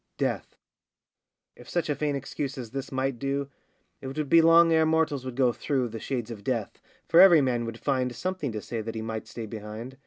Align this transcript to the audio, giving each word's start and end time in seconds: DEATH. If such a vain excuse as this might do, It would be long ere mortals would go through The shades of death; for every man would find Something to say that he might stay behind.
DEATH. 0.17 0.55
If 1.55 1.69
such 1.69 1.87
a 1.87 1.93
vain 1.93 2.15
excuse 2.15 2.57
as 2.57 2.71
this 2.71 2.91
might 2.91 3.19
do, 3.19 3.51
It 4.01 4.07
would 4.07 4.29
be 4.29 4.41
long 4.41 4.73
ere 4.73 4.83
mortals 4.83 5.25
would 5.25 5.35
go 5.35 5.53
through 5.53 5.89
The 5.89 5.99
shades 5.99 6.31
of 6.31 6.43
death; 6.43 6.81
for 7.07 7.19
every 7.21 7.39
man 7.41 7.65
would 7.65 7.77
find 7.77 8.15
Something 8.15 8.51
to 8.53 8.63
say 8.63 8.81
that 8.81 8.95
he 8.95 9.03
might 9.03 9.27
stay 9.27 9.45
behind. 9.45 9.99